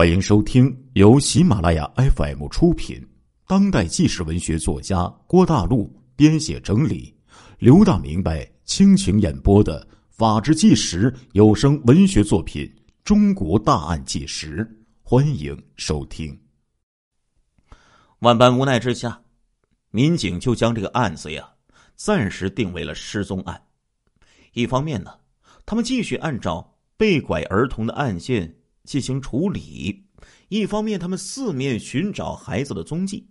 [0.00, 3.06] 欢迎收听由喜马拉雅 FM 出品、
[3.46, 7.14] 当代纪实文学作家郭大陆编写整理、
[7.58, 12.64] 刘大明白倾情演播的《法制纪实》有声文学作品
[13.04, 14.64] 《中国大案纪实》，
[15.02, 16.34] 欢迎收听。
[18.20, 19.20] 万般无奈之下，
[19.90, 21.46] 民警就将这个案子呀
[21.94, 23.62] 暂时定为了失踪案。
[24.54, 25.10] 一方面呢，
[25.66, 28.56] 他们继续按照被拐儿童的案件。
[28.90, 30.04] 进行处理。
[30.48, 33.24] 一方面，他们四面寻找孩子的踪迹，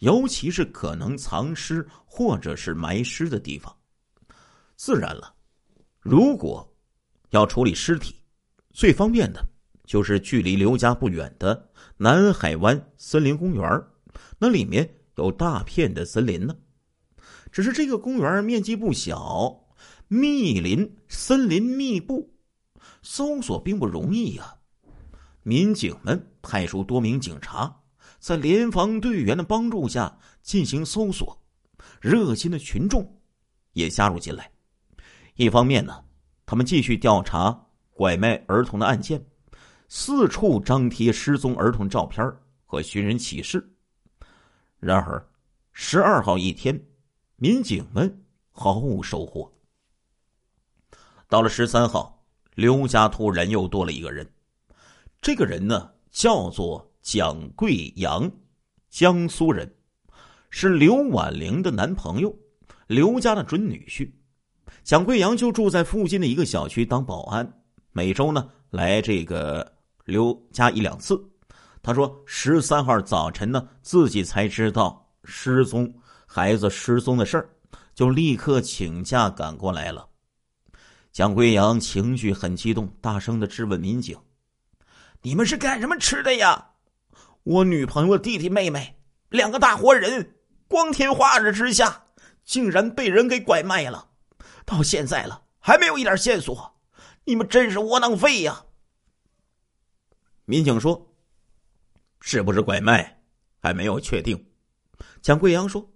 [0.00, 3.72] 尤其是可能藏尸或者是埋尸的地方。
[4.74, 5.32] 自然了，
[6.00, 6.68] 如果
[7.30, 8.16] 要处理尸体，
[8.72, 9.40] 最方便的
[9.84, 13.80] 就是距离刘家不远的南海湾森林公园
[14.40, 16.56] 那里面有大片的森林呢。
[17.52, 19.68] 只是这个公园面积不小，
[20.08, 22.34] 密林森林密布，
[23.02, 24.54] 搜索并不容易呀。
[25.46, 27.72] 民警们派出多名警察，
[28.18, 31.40] 在联防队员的帮助下进行搜索，
[32.00, 33.08] 热心的群众
[33.72, 34.50] 也加入进来。
[35.36, 36.02] 一方面呢，
[36.44, 37.56] 他们继续调查
[37.92, 39.24] 拐卖儿童的案件，
[39.86, 42.28] 四处张贴失踪儿童照片
[42.64, 43.64] 和寻人启事。
[44.80, 45.24] 然而，
[45.72, 46.84] 十二号一天，
[47.36, 49.48] 民警们毫无收获。
[51.28, 52.20] 到了十三号，
[52.56, 54.28] 刘家突然又多了一个人。
[55.26, 58.30] 这个人呢，叫做蒋贵阳，
[58.88, 59.68] 江苏人，
[60.50, 62.32] 是刘婉玲的男朋友，
[62.86, 64.08] 刘家的准女婿。
[64.84, 67.60] 蒋贵阳就住在附近的一个小区当保安，
[67.90, 71.20] 每周呢来这个刘家一两次。
[71.82, 75.92] 他说十三号早晨呢，自己才知道失踪
[76.24, 77.50] 孩子失踪的事儿，
[77.96, 80.08] 就立刻请假赶过来了。
[81.10, 84.16] 蒋贵阳情绪很激动，大声的质问民警。
[85.26, 86.70] 你们是干什么吃的呀？
[87.42, 90.36] 我女朋友弟弟妹妹两个大活人，
[90.68, 92.06] 光天化日之下
[92.44, 94.10] 竟然被人给拐卖了，
[94.64, 96.78] 到现在了还没有一点线索，
[97.24, 98.66] 你们真是窝囊废呀！
[100.44, 101.12] 民警说
[102.22, 103.20] ：“是不是拐卖
[103.60, 104.46] 还没有确定。”
[105.20, 105.92] 蒋贵阳说：“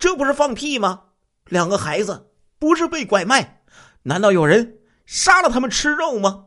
[0.00, 1.08] 这不是放屁吗？
[1.50, 3.62] 两个孩子不是被拐卖，
[4.04, 6.46] 难道有人杀了他们吃肉吗？”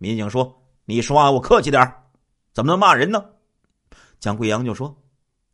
[0.00, 0.57] 民警说。
[0.88, 1.94] 你说话我客气点
[2.54, 3.22] 怎么能骂人呢？
[4.20, 4.96] 蒋贵阳就说：“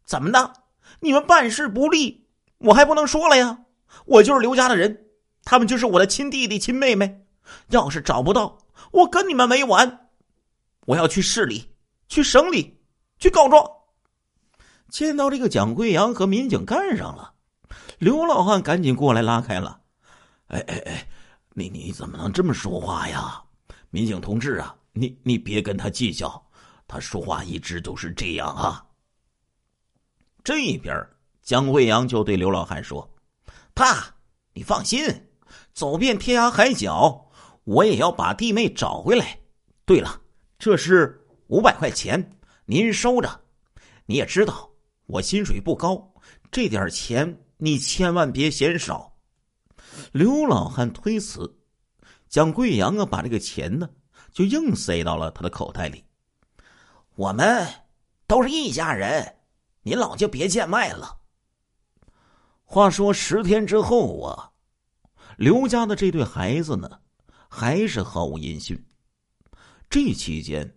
[0.06, 0.52] 怎么的？
[1.00, 2.24] 你们办事不力，
[2.58, 3.58] 我还不能说了呀？
[4.04, 5.06] 我就是刘家的人，
[5.42, 7.26] 他们就是我的亲弟弟亲妹妹。
[7.70, 8.56] 要是找不到，
[8.92, 10.08] 我跟你们没完！
[10.86, 11.68] 我要去市里，
[12.06, 12.80] 去省里，
[13.18, 13.68] 去告状。”
[14.88, 17.32] 见到这个蒋贵阳和民警干上了，
[17.98, 19.80] 刘老汉赶紧过来拉开了。
[20.46, 21.08] 哎哎哎，
[21.54, 23.42] 你你怎么能这么说话呀，
[23.90, 24.76] 民警同志啊？
[24.94, 26.40] 你你别跟他计较，
[26.86, 28.86] 他说话一直都是这样啊。
[30.44, 30.94] 这边
[31.42, 33.08] 姜贵阳就对刘老汉说
[33.74, 34.14] ：“爸，
[34.52, 35.04] 你放心，
[35.72, 37.28] 走遍天涯海角，
[37.64, 39.36] 我也要把弟妹找回来。
[39.84, 40.20] 对了，
[40.58, 43.40] 这是五百块钱，您收着。
[44.06, 44.70] 你也知道
[45.06, 46.14] 我薪水不高，
[46.52, 49.12] 这点钱你千万别嫌少。”
[50.12, 51.58] 刘老汉推辞，
[52.28, 53.90] 姜贵阳啊，把这个钱呢。
[54.34, 56.04] 就硬塞到了他的口袋里。
[57.14, 57.66] 我们
[58.26, 59.36] 都是一家人，
[59.84, 61.20] 您老就别见外了。
[62.64, 64.50] 话说十天之后啊，
[65.38, 67.00] 刘家的这对孩子呢，
[67.48, 68.84] 还是毫无音讯。
[69.88, 70.76] 这期间，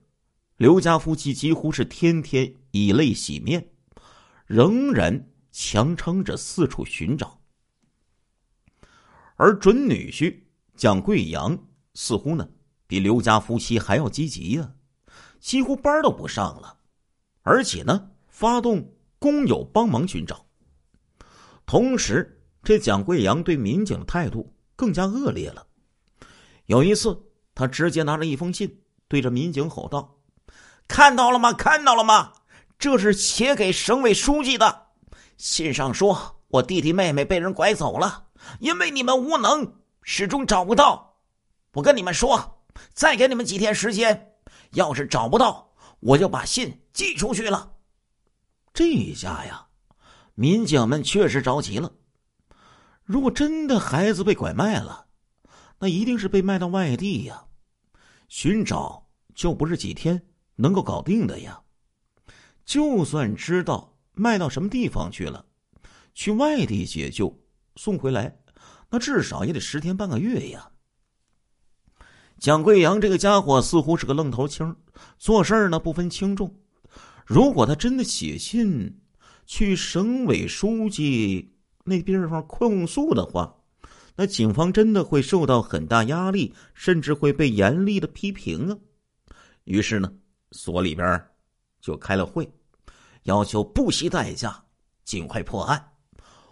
[0.57, 3.72] 刘家夫妻几乎是天天以泪洗面，
[4.46, 7.41] 仍然强撑着四处寻找。
[9.38, 10.44] 而准女婿
[10.75, 11.57] 蒋贵阳
[11.96, 12.47] 似乎呢。
[12.88, 14.72] 比刘家夫妻还要积极呀，
[15.42, 16.78] 几乎班都不上了，
[17.44, 20.46] 而且呢，发动工友帮忙寻找。
[21.66, 25.68] 同时，这蒋贵阳对民警的态度更加恶劣了。
[26.68, 27.22] 有一次，
[27.53, 30.18] 他直接拿着一封信，对着民警吼道
[30.88, 31.52] ：“看到了吗？
[31.52, 32.32] 看到了吗？
[32.79, 34.88] 这是写给省委书记的。
[35.35, 38.28] 信上说我弟弟妹妹被人拐走了，
[38.59, 41.17] 因为你们无能，始终找不到。
[41.73, 42.53] 我跟你们说。”
[42.94, 44.34] 再给你们几天时间，
[44.72, 47.74] 要是找不到，我就把信寄出去了。
[48.74, 49.68] 这一下呀，
[50.35, 51.91] 民警们确实着急了。
[53.03, 55.08] 如果真的孩子被拐卖了，
[55.79, 57.46] 那一定是被卖到外地呀，
[58.28, 60.22] 寻找就不是几天
[60.56, 61.62] 能够搞定的呀。
[62.66, 65.46] 就算知道卖到什么地方去了，
[66.14, 67.34] 去外地解救
[67.76, 68.38] 送回来，
[68.90, 70.70] 那至少也得十天半个月呀。
[72.39, 74.75] 蒋贵阳这个家伙似乎是个愣头青，
[75.17, 76.53] 做事儿呢不分轻重。
[77.25, 78.99] 如果他真的写信
[79.45, 81.53] 去省委书记
[81.84, 83.55] 那地方控诉的话，
[84.16, 88.78] 那警方真的会受到很大压力，甚至会被严厉的批评啊。
[89.63, 90.11] 于是呢，
[90.51, 91.22] 所里边
[91.81, 92.47] 就开了会，
[93.23, 94.63] 要求不惜代价
[95.03, 95.84] 尽快破案，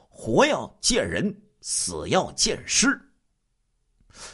[0.09, 2.99] 活要见人，死要见尸。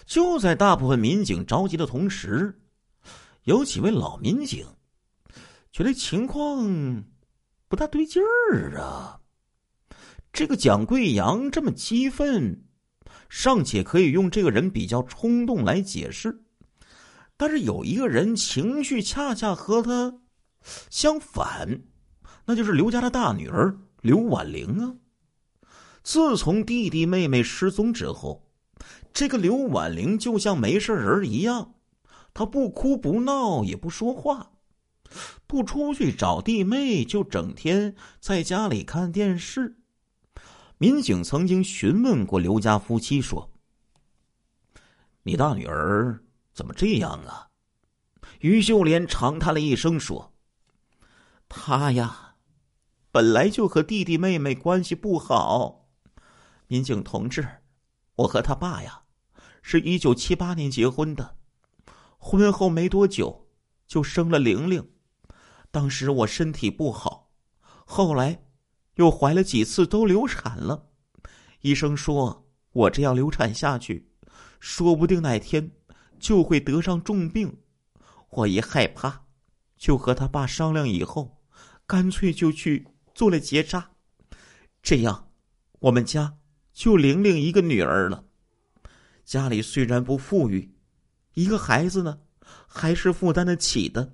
[0.06, 2.60] 就在大部分民警着急的同时，
[3.44, 4.66] 有几位老民警
[5.72, 7.04] 觉得情况
[7.68, 9.20] 不大对劲儿啊。
[10.32, 12.64] 这个蒋贵阳这么激愤，
[13.28, 16.44] 尚且可以用这个人比较冲动来解释，
[17.36, 20.20] 但是有一个人情绪恰恰和他
[20.90, 21.82] 相反，
[22.46, 24.96] 那就是刘家的大女儿刘婉玲啊。
[26.04, 28.51] 自从弟弟妹妹失踪之后。
[29.14, 31.76] 这个刘婉玲就像没事人一样，
[32.34, 34.54] 她不哭不闹也不说话，
[35.46, 39.78] 不出去找弟妹，就整天在家里看电视。
[40.78, 43.52] 民警曾经询问过刘家夫妻说
[45.24, 46.24] ：“你大女儿
[46.54, 47.50] 怎么这样啊？”
[48.40, 50.34] 于秀莲长叹了一声说
[51.50, 52.36] ：“她呀，
[53.12, 55.90] 本来就和弟弟妹妹关系不好。”
[56.68, 57.48] 民警同志。
[58.18, 59.01] 我和他爸呀，
[59.62, 61.38] 是一九七八年结婚的，
[62.18, 63.48] 婚后没多久
[63.88, 64.90] 就生了玲玲。
[65.70, 67.32] 当时我身体不好，
[67.86, 68.44] 后来
[68.96, 70.90] 又怀了几次都流产了。
[71.62, 74.10] 医生说我这样流产下去，
[74.60, 75.72] 说不定哪天
[76.20, 77.60] 就会得上重病。
[78.30, 79.26] 我一害怕，
[79.78, 81.42] 就和他爸商量，以后
[81.86, 83.92] 干脆就去做了结扎。
[84.82, 85.30] 这样，
[85.80, 86.38] 我们家。
[86.74, 88.24] 就玲玲一个女儿了，
[89.24, 90.70] 家里虽然不富裕，
[91.34, 92.20] 一个孩子呢
[92.68, 94.14] 还是负担得起的。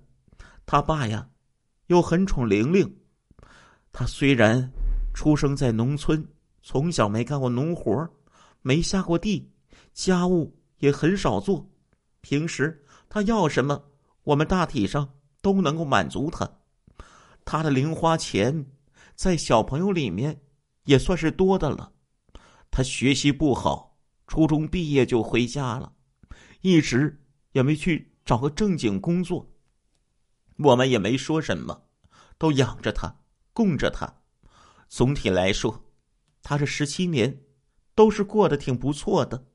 [0.65, 1.27] 他爸呀，
[1.87, 2.97] 又很宠玲玲。
[3.91, 4.71] 他虽然
[5.13, 6.23] 出生在农村，
[6.61, 8.07] 从小没干过农活，
[8.61, 9.49] 没下过地，
[9.93, 11.67] 家务也很少做。
[12.21, 13.81] 平时他要什么，
[14.23, 15.09] 我们大体上
[15.41, 16.47] 都能够满足他。
[17.45, 18.65] 他的零花钱
[19.15, 20.37] 在小朋友里面
[20.83, 21.91] 也算是多的了。
[22.69, 23.86] 他学习不好，
[24.27, 25.93] 初中毕业就回家了，
[26.61, 27.19] 一直
[27.53, 29.49] 也没去找个正经工作。
[30.57, 31.85] 我们也没说什么，
[32.37, 33.21] 都养着他，
[33.53, 34.21] 供着他。
[34.89, 35.89] 总体来说，
[36.43, 37.41] 他这十七年
[37.95, 39.47] 都是过得挺不错的。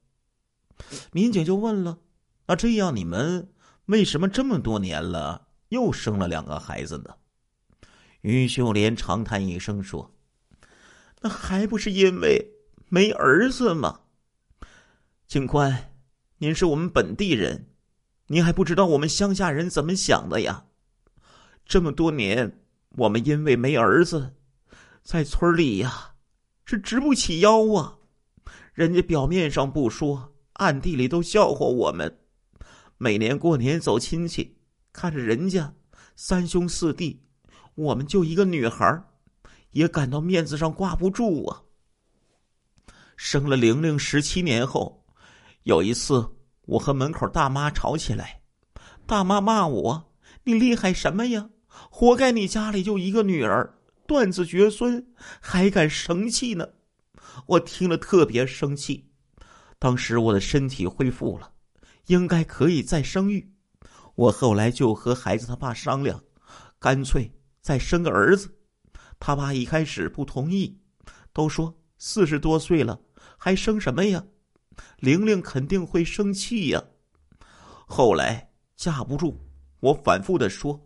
[1.12, 1.98] 民警就问了
[2.48, 3.52] ：“那这样你们
[3.86, 7.14] 为什么这么多年了又生了两个孩子呢？”
[8.22, 10.14] 于秀莲长叹一声说
[11.20, 12.48] ：“那还不是因为……”
[12.88, 14.01] 没儿子吗？
[15.32, 15.94] 警官，
[16.36, 17.70] 您是我们本地人，
[18.26, 20.66] 您还不知道我们乡下人怎么想的呀？
[21.64, 22.60] 这么多年，
[22.98, 24.34] 我们因为没儿子，
[25.02, 26.16] 在村里呀
[26.66, 27.96] 是直不起腰啊。
[28.74, 32.18] 人家表面上不说，暗地里都笑话我们。
[32.98, 34.58] 每年过年走亲戚，
[34.92, 35.72] 看着人家
[36.14, 37.22] 三兄四弟，
[37.74, 39.02] 我们就一个女孩，
[39.70, 41.62] 也感到面子上挂不住啊。
[43.16, 45.01] 生了玲玲十七年后，
[45.64, 46.28] 有一次
[46.62, 48.42] 我和门口大妈吵起来，
[49.06, 50.12] 大妈骂我
[50.42, 51.50] ：“你厉害什么呀？
[51.66, 55.06] 活该你家里就一个女儿，断子绝孙，
[55.40, 56.68] 还敢生气呢！”
[57.46, 59.08] 我听了特别生气。
[59.78, 61.52] 当时我的身体恢复了，
[62.06, 63.52] 应该可以再生育。
[64.16, 66.22] 我后来就和孩子他爸商量，
[66.78, 68.52] 干脆再生个儿子。
[69.20, 70.76] 他爸一开始不同意，
[71.32, 73.00] 都说四十多岁了。
[73.38, 74.24] 还生什么呀？
[74.98, 76.82] 玲玲肯定会生气呀。
[77.86, 79.38] 后来架不住
[79.80, 80.80] 我反复的说，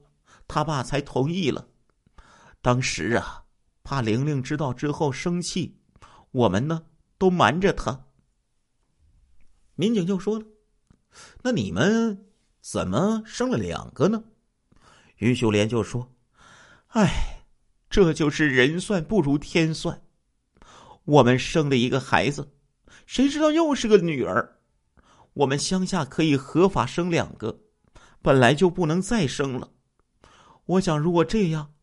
[0.49, 1.69] 他爸才同意了。
[2.61, 3.45] 当时啊，
[3.85, 5.79] 怕玲玲知道之后生气，
[6.31, 6.87] 我们呢
[7.19, 8.07] 都瞒着他。
[9.75, 10.45] 民警就说了
[11.43, 12.27] ：“那你们
[12.61, 14.25] 怎么生了两个呢？”
[15.19, 16.13] 于秀莲就说
[16.89, 17.45] ：“哎，
[17.89, 20.03] 这就是人算不如天算。”
[21.05, 22.56] 我们生了一个孩子，
[23.07, 24.59] 谁知道又是个女儿。
[25.35, 27.61] 我们乡下可以合法生两个，
[28.21, 29.71] 本来就不能再生了。
[30.65, 31.75] 我想，如果这样，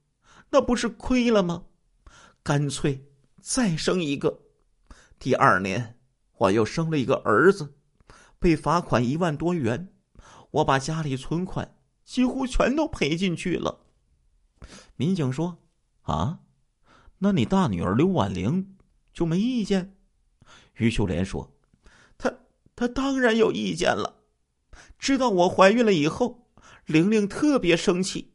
[0.51, 1.65] 那不是亏了吗？
[2.43, 3.09] 干脆
[3.41, 4.41] 再生一个。
[5.17, 5.97] 第二年，
[6.37, 7.75] 我又生了一个儿子，
[8.37, 9.93] 被罚款一万多元，
[10.51, 13.85] 我把家里存款几乎全都赔进去了。
[14.97, 15.59] 民警说
[16.03, 16.39] ：“啊，
[17.19, 18.75] 那你大女儿刘婉玲？”
[19.13, 19.95] 就没意见，
[20.77, 21.55] 于秀莲说
[22.17, 22.33] ：“他
[22.75, 24.21] 他当然有意见了。
[24.97, 26.49] 知道我怀孕了以后，
[26.85, 28.33] 玲玲特别生气。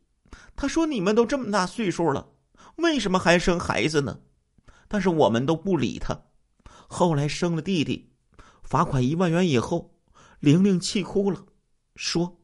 [0.55, 2.29] 她说：“你们都这么大岁数了，
[2.77, 4.21] 为什么还生孩子呢？”
[4.89, 6.23] 但是我们都不理她。
[6.89, 8.13] 后来生了弟弟，
[8.63, 9.95] 罚款一万元以后，
[10.41, 11.47] 玲玲气哭了，
[11.95, 12.41] 说：“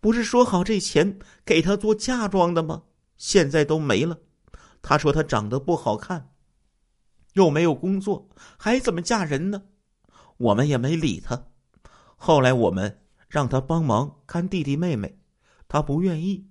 [0.00, 2.84] 不是说好这钱给她做嫁妆的吗？
[3.16, 4.18] 现在都没了。”
[4.80, 6.30] 她说她长得不好看，
[7.38, 8.28] 又没有工作，
[8.58, 9.62] 还怎么嫁人呢？
[10.36, 11.46] 我们也没理他。
[12.16, 12.98] 后来我们。
[13.28, 15.18] 让他帮忙看弟弟妹妹，
[15.68, 16.46] 他不愿意，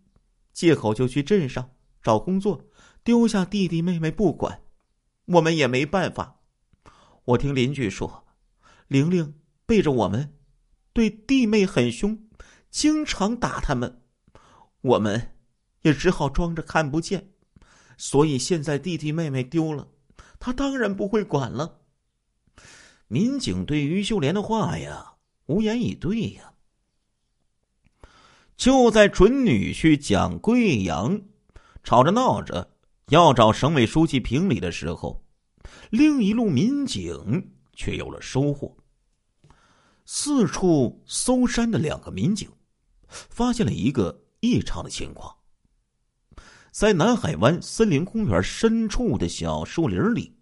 [0.54, 1.72] 借口就去镇上
[2.04, 2.66] 找工作，
[3.04, 4.62] 丢下弟弟妹妹不管，
[5.26, 6.42] 我们也没办法。
[7.26, 8.28] 我听邻居说，
[8.88, 9.34] 玲玲
[9.66, 10.36] 背着我们，
[10.94, 12.30] 对弟妹很凶，
[12.70, 14.04] 经常打他们，
[14.82, 15.34] 我们
[15.82, 17.32] 也只好装着看不见。
[17.98, 19.88] 所以现在弟弟妹妹丢了，
[20.40, 21.82] 他当然不会管了。
[23.08, 25.14] 民警对于秀莲的话呀，
[25.46, 26.54] 无言以对呀。
[28.56, 31.22] 就在准女婿蒋贵阳
[31.84, 32.72] 吵着闹着
[33.10, 35.24] 要找省委书记评理的时候，
[35.90, 38.76] 另一路民警却有了收获。
[40.06, 42.50] 四处搜山的两个民警
[43.08, 45.36] 发现了一个异常的情况：
[46.78, 50.38] 在南海湾森林公园深处的小树林里，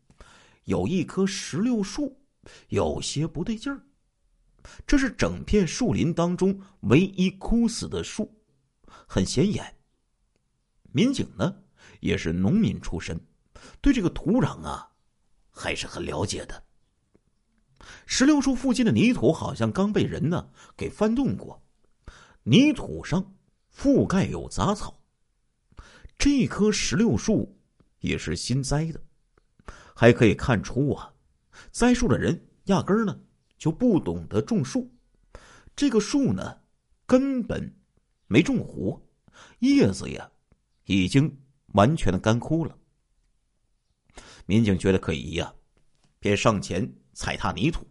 [0.65, 2.19] 有一棵石榴树
[2.67, 3.81] 有些不对劲儿。
[4.85, 8.29] 这是整片树林当中唯一枯死的树，
[9.07, 9.77] 很显眼。
[10.91, 11.55] 民警呢
[12.01, 13.17] 也是农民出身，
[13.79, 14.91] 对这个土壤啊
[15.49, 16.61] 还是很了解的。
[18.05, 21.63] 石榴树附近的泥土好像刚被人呢给翻动过，
[22.43, 23.33] 泥土上
[23.73, 24.99] 覆盖有杂草。
[26.17, 27.57] 这棵石榴树
[27.99, 29.01] 也是新栽的，
[29.95, 31.13] 还可以看出啊，
[31.71, 33.19] 栽树的人压根儿呢。
[33.57, 34.93] 就不懂得种树，
[35.77, 36.59] 这个树呢，
[37.05, 37.73] 根本
[38.27, 39.01] 没种活，
[39.59, 40.29] 叶子呀，
[40.83, 42.77] 已经完全的干枯了。
[44.45, 45.55] 民警觉得可疑呀，
[46.19, 47.87] 便上前踩踏泥土，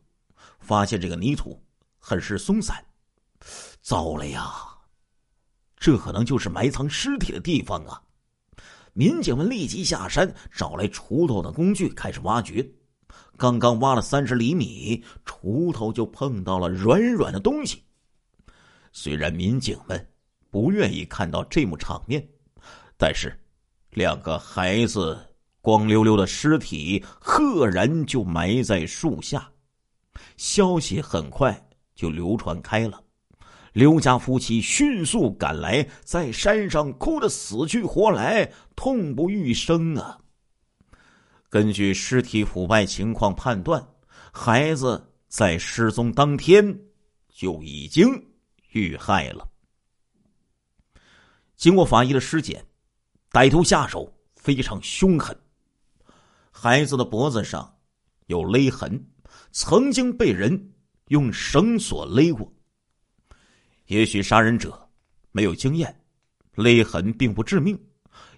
[0.61, 1.65] 发现这个泥土
[1.99, 2.85] 很是松散，
[3.81, 4.53] 糟了呀，
[5.79, 8.04] 这可能就是埋藏尸体的地方啊！
[8.97, 12.65] 民警们立即下山，找来锄头的工具，开始挖掘。
[13.37, 17.83] 刚刚挖了三十厘米，锄头就碰到了软软的东西。
[18.93, 20.09] 虽然民警们
[20.49, 22.25] 不愿意看到这幕场面，
[22.97, 23.37] 但是
[23.91, 25.19] 两个孩子
[25.61, 29.51] 光溜溜的尸体赫然就埋在树下。
[30.37, 33.03] 消息很快就流传开了，
[33.75, 40.17] 刘家夫妻迅速赶来，在山上哭得死去活来，痛不欲生啊！
[41.49, 43.85] 根据尸体腐败情况判断，
[44.33, 46.79] 孩子在失踪当天
[47.29, 48.09] 就已经
[48.71, 49.45] 遇害了。
[51.57, 52.65] 经过法医的尸检，
[53.33, 55.37] 歹徒下手非常凶狠。
[56.53, 57.77] 孩子的脖子上
[58.27, 59.05] 有勒痕，
[59.51, 60.73] 曾经被人
[61.09, 62.54] 用绳索勒过。
[63.87, 64.89] 也许杀人者
[65.33, 65.95] 没有经验，
[66.55, 67.79] 勒痕并不致命。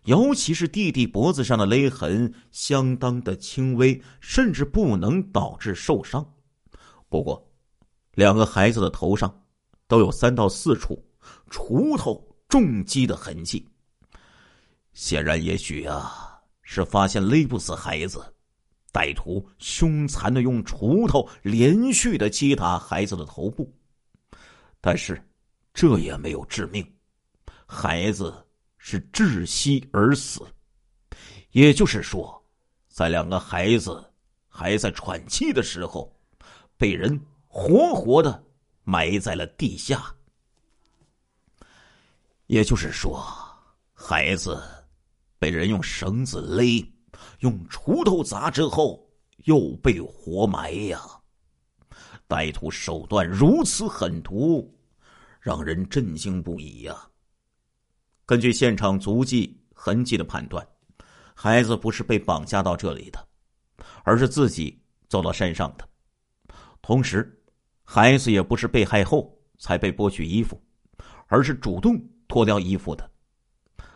[0.04, 6.24] 尤其是弟弟脖子上的勒痕相当的轻微，甚至不能导致受伤。
[7.08, 7.50] 不过，
[8.14, 9.42] 两个孩子的头上
[9.88, 11.04] 都有三到四处
[11.50, 13.66] 锄头重击的痕迹。
[14.92, 18.24] 显然，也许啊是发现勒不死孩子，
[18.92, 23.70] 歹徒凶残的用锄头连续的击打孩子的头部，
[24.80, 25.20] 但是
[25.76, 26.84] 这也没有致命，
[27.66, 28.42] 孩子。
[28.78, 30.46] 是窒息而死，
[31.50, 32.40] 也就是说，
[32.88, 34.00] 在两个孩子
[34.46, 36.16] 还在喘气的时候，
[36.76, 38.44] 被人活活的
[38.84, 40.14] 埋在了地下。
[42.46, 43.20] 也就是说，
[43.92, 44.62] 孩子
[45.36, 46.88] 被人用绳子勒，
[47.40, 49.04] 用锄头砸之后，
[49.46, 51.00] 又被活埋呀！
[52.28, 54.72] 歹徒手段如此狠毒，
[55.46, 57.08] 让人震惊不已呀！
[58.24, 60.66] 根据现场足迹痕迹的判断，
[61.36, 63.28] 孩子不是被绑架到这里的，
[64.02, 64.76] 而是自己
[65.06, 65.88] 走到山上的。
[66.82, 67.40] 同时，
[67.84, 70.60] 孩子也不是被害后才被剥去衣服，
[71.28, 73.08] 而是主动脱掉衣服的。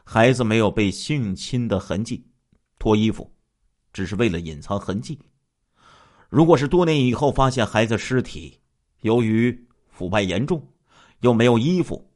[0.05, 2.25] 孩子没有被性侵的痕迹，
[2.79, 3.29] 脱衣服
[3.93, 5.19] 只是为了隐藏痕迹。
[6.29, 8.57] 如果是多年以后发现孩子尸体，
[9.01, 10.65] 由于腐败严重，
[11.21, 12.07] 又没有衣服。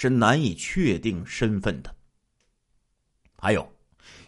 [0.00, 1.92] 是难以确定身份的。
[3.36, 3.68] 还有，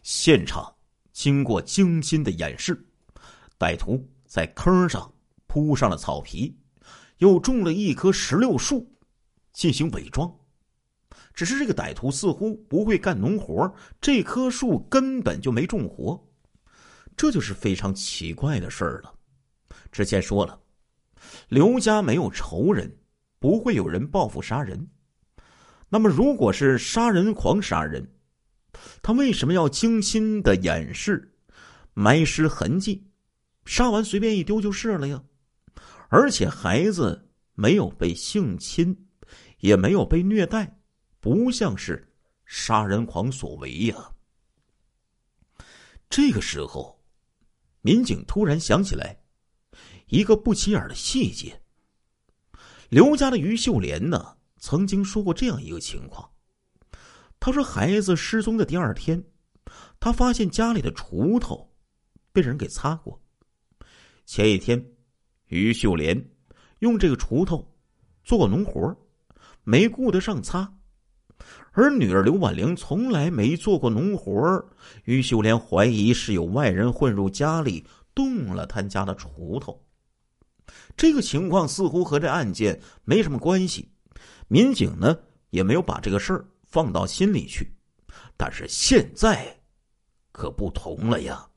[0.02, 0.74] 现场
[1.12, 2.84] 经过精心的掩饰，
[3.56, 5.14] 歹徒在坑上
[5.46, 6.58] 铺上了草皮，
[7.18, 8.92] 又种了一棵石榴树，
[9.52, 10.28] 进行伪装。
[11.34, 16.20] 只是这个歹徒似乎不会干农活，这棵树根本就没种活，
[17.16, 19.14] 这就是非常奇怪的事儿了。
[19.92, 20.60] 之前说了，
[21.48, 22.92] 刘家没有仇人，
[23.40, 24.88] 不会有人报复杀人。
[25.88, 28.08] 那么，如果是杀人狂杀人，
[29.02, 31.34] 他为什么要精心的掩饰、
[31.94, 33.04] 埋尸痕迹？
[33.64, 35.20] 杀完随便一丢就是了呀。
[36.08, 38.96] 而且孩子没有被性侵，
[39.58, 40.78] 也没有被虐待，
[41.18, 42.12] 不像是
[42.44, 44.12] 杀人狂所为呀。
[46.08, 47.00] 这个时候，
[47.80, 49.20] 民警突然想起来
[50.06, 51.60] 一个不起眼的细节：
[52.90, 54.34] 刘家的于秀莲呢？
[54.58, 56.28] 曾经说过这样一个情况，
[57.38, 59.22] 他说孩子失踪的第二天，
[60.00, 61.70] 他发现家里的锄头
[62.32, 63.22] 被人给擦过。
[64.26, 64.84] 前一天，
[65.46, 66.20] 于秀莲
[66.80, 67.64] 用这个锄头
[68.24, 68.92] 做过农活，
[69.62, 70.74] 没顾得上擦，
[71.70, 74.68] 而女儿刘婉玲从来没做过农活，
[75.04, 79.80] 于秀莲怀疑是有外人混入家里动了他家的锄头。
[80.96, 83.88] 这个情况似乎和这案件没什么关系。
[84.48, 85.16] 民警呢
[85.50, 87.72] 也没有把这个事儿放到心里去，
[88.36, 89.60] 但是现在
[90.32, 91.48] 可不同了呀。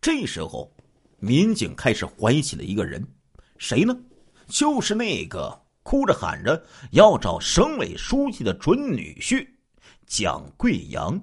[0.00, 0.72] 这时候，
[1.18, 3.06] 民警开始怀疑起了一个人，
[3.58, 3.96] 谁呢？
[4.46, 9.44] 就是那个哭着喊着要找省委书记的准女婿
[10.06, 11.20] 蒋贵阳。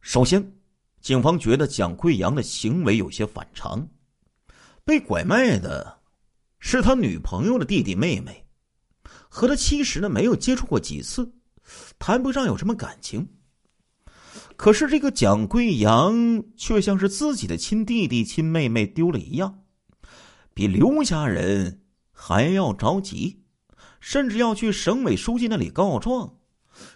[0.00, 0.52] 首先，
[1.00, 3.84] 警方觉得蒋贵阳的行为有些反常，
[4.88, 5.98] 被拐卖的。
[6.60, 8.46] 是他女朋友的弟弟妹妹，
[9.28, 11.30] 和他其实呢没有接触过几次，
[11.98, 13.28] 谈不上有什么感情。
[14.56, 19.62] 可是这个蒋贵阳却像是自己的亲弟弟、亲妹妹丢了一样，
[20.54, 23.44] 比刘家人还要着急，
[24.00, 26.38] 甚至要去省委书记那里告状，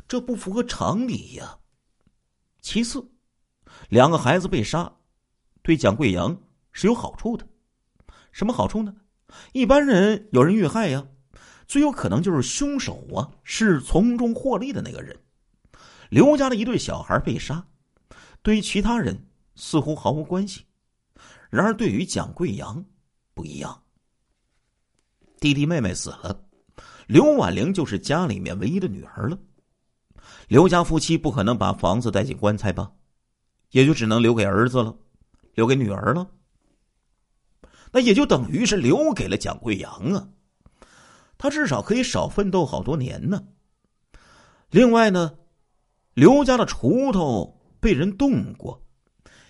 [0.09, 1.59] 这不符合常理呀。
[2.63, 3.07] 其次，
[3.91, 4.91] 两个孩子被杀，
[5.63, 6.37] 对蒋贵阳
[6.73, 7.47] 是有好处的，
[8.33, 8.95] 什么好处呢？
[9.53, 11.07] 一般人有人遇害呀，
[11.67, 15.17] 最有可能就是凶手啊，是从中获利的那个人。
[16.11, 17.67] 刘家的一对小孩被杀，
[18.43, 20.67] 对于其他人似乎毫无关系，
[21.49, 22.85] 然而对于蒋贵阳
[23.33, 23.83] 不一样。
[25.41, 26.45] 弟弟妹妹死了，
[27.07, 29.39] 刘婉玲就是家里面唯一的女儿了。
[30.49, 32.93] 刘家夫妻不可能把房子带进棺材吧，
[33.71, 34.95] 也就只能留给儿子了，
[35.55, 36.31] 留给女儿了。
[37.93, 40.29] 那也就等于是留给了蒋贵阳啊，
[41.37, 43.45] 他至少可以少奋斗好多年呢。
[44.71, 45.35] 另外呢，
[46.15, 48.83] 刘家的锄头被人动过，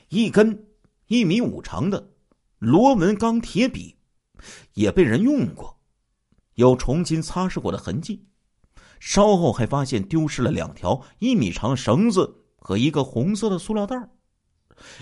[0.09, 0.67] 一根
[1.07, 2.11] 一米五长的
[2.59, 3.97] 螺纹钢铁笔
[4.75, 5.79] 也被人用过，
[6.55, 8.27] 有重新擦拭过的痕迹。
[8.99, 14.11] 稍后还发现丢失了两条一米长绳子和一个红色的塑料袋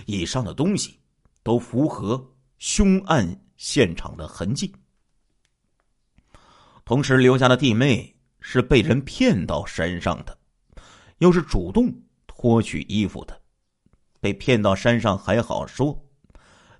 [0.06, 1.00] 以上的东西
[1.42, 2.29] 都符合。
[2.60, 4.70] 凶案现场的痕迹。
[6.84, 10.38] 同时，刘家的弟妹是被人骗到山上的，
[11.18, 11.90] 又是主动
[12.26, 13.40] 脱去衣服的。
[14.20, 15.98] 被骗到山上还好说，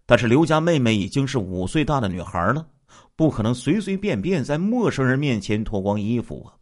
[0.05, 2.69] 但是刘家妹妹已经是五岁大的女孩了，
[3.16, 6.53] 不可能随随便便在陌生人面前脱光衣服啊。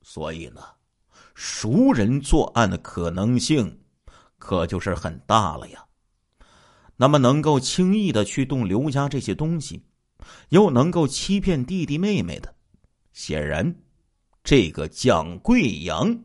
[0.00, 0.62] 所以呢，
[1.34, 3.80] 熟人作案的可能性
[4.38, 5.84] 可就是很大了呀。
[6.96, 9.82] 那么，能够轻易的去动刘家这些东西，
[10.50, 12.54] 又能够欺骗弟弟妹妹的，
[13.12, 13.74] 显然，
[14.44, 16.16] 这个蒋贵阳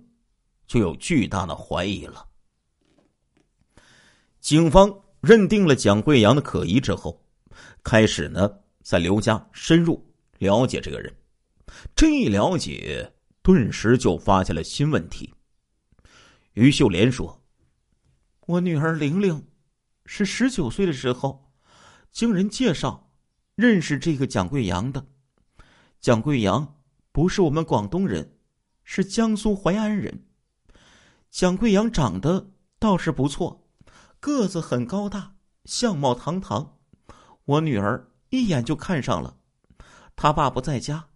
[0.68, 2.28] 就有巨大的怀疑了。
[4.40, 7.20] 警方认定了蒋贵阳的可疑之后，
[7.84, 8.50] 开始呢
[8.84, 11.12] 在刘家深入了解这个人。
[11.96, 15.34] 这一了解，顿时就发现了新问题。
[16.54, 17.42] 于秀莲说
[18.46, 19.44] ：“我女儿玲玲。”
[20.12, 21.54] 是十九岁的时候，
[22.12, 23.12] 经人介绍
[23.54, 25.06] 认识这个蒋贵阳的。
[26.00, 26.80] 蒋贵阳
[27.12, 28.36] 不是我们广东人，
[28.84, 30.26] 是江苏淮安人。
[31.30, 33.68] 蒋贵阳长得倒是不错，
[34.20, 36.80] 个子很高大，相貌堂堂。
[37.46, 39.38] 我女儿一眼就看上了。
[40.16, 41.10] 他爸不在家，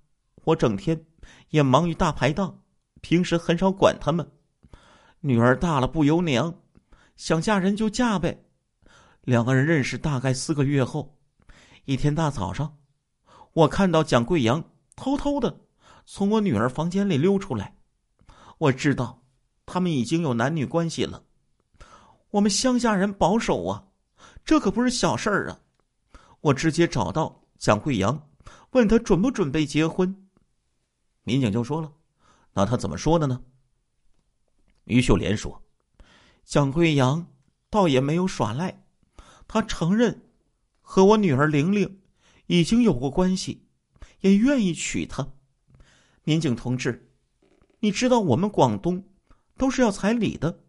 [0.44, 1.08] 我整天
[1.50, 2.62] 也忙于大排档，
[3.02, 4.32] 平时很少管他们。
[5.22, 6.62] 女儿大了不由娘，
[7.16, 8.46] 想嫁人就嫁呗。
[9.24, 11.18] 两个人认识大概四个月后，
[11.86, 12.78] 一天大早上，
[13.54, 14.62] 我看到蒋贵阳
[14.98, 15.62] 偷偷的
[16.06, 17.78] 从我女儿房间里溜出来。
[18.58, 19.24] 我知道
[19.66, 21.24] 他们已经有男女关系了。
[22.32, 23.86] 我们乡下人保守啊，
[24.44, 25.60] 这可不是小事儿啊。
[26.42, 28.30] 我直接找到蒋贵阳，
[28.72, 30.28] 问他准不准备结婚。
[31.24, 31.90] 民警就说了
[32.52, 33.42] ：“那他怎么说的呢？”
[34.84, 35.64] 于秀莲说
[36.44, 37.26] ：“蒋贵阳
[37.70, 38.83] 倒也没有耍赖，
[39.48, 40.22] 他承认
[40.82, 42.02] 和我女儿玲玲
[42.48, 43.66] 已经有过关系，
[44.22, 45.28] 也愿意娶她。
[46.24, 47.12] 民警同志，
[47.80, 49.04] 你知道我们广东
[49.58, 50.64] 都是要彩礼的，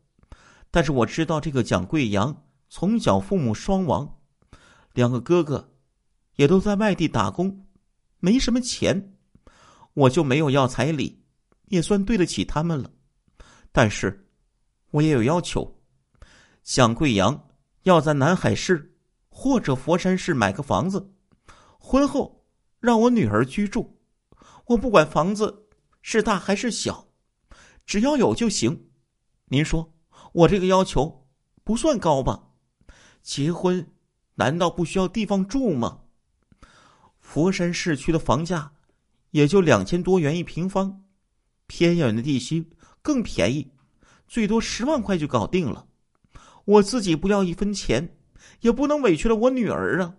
[0.71, 4.21] 但是我知道这个蒋贵阳从小父母双亡，
[4.93, 5.73] 两个哥哥
[6.37, 7.67] 也都在外地打工，
[8.19, 9.15] 没什么钱，
[9.93, 11.23] 我就没有要彩礼，
[11.67, 12.91] 也算对得起他们了。”
[13.71, 14.29] 但是，
[14.91, 15.81] 我也有要求，
[16.63, 17.49] 蒋贵阳
[17.85, 18.95] 要在南海市
[19.31, 21.13] 或者佛山市买个房子，
[21.79, 22.45] 婚后
[22.81, 23.99] 让我女儿居住。
[24.67, 25.67] 我不管房子
[26.03, 27.09] 是大还是小，
[27.87, 28.89] 只要有就行。
[29.47, 29.95] 您说
[30.33, 31.27] 我这个要求
[31.63, 32.49] 不算高吧？
[33.23, 33.93] 结婚
[34.35, 36.01] 难道不需要地方住吗？
[37.21, 38.73] 佛山市区的房价
[39.31, 41.05] 也就两千多元一平方，
[41.67, 42.71] 偏远的地区。
[43.03, 43.71] 更便宜，
[44.27, 45.89] 最多十万块就搞定了。
[46.65, 48.17] 我自己不要一分钱，
[48.61, 50.15] 也不能委屈了我女儿啊。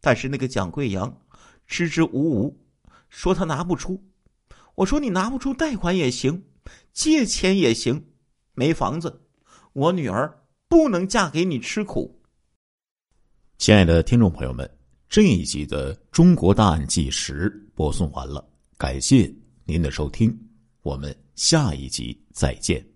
[0.00, 1.22] 但是那个蒋贵阳
[1.66, 2.58] 支支吾吾，
[3.08, 4.02] 说他拿不出。
[4.74, 6.42] 我说你拿不出贷款也行，
[6.92, 8.04] 借钱也行，
[8.54, 9.22] 没房子，
[9.72, 12.20] 我女儿不能嫁给你吃苦。
[13.58, 14.68] 亲爱的听众朋友们，
[15.08, 18.44] 这一集的《中国大案纪实》播送完了，
[18.76, 19.32] 感谢
[19.64, 20.36] 您的收听。
[20.82, 22.91] 我们下一集再见。